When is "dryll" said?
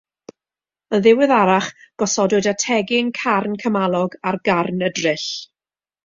5.01-5.29